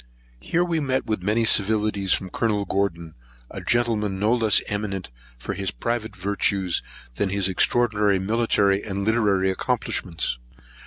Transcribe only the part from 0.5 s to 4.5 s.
we met with many civilities from Colonel Gordon; a gentleman no